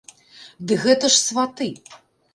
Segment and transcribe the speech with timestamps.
[0.71, 1.69] Ды гэта ж сваты!